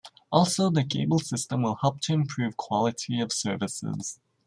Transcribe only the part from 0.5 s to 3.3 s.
the cable system will help to improve quality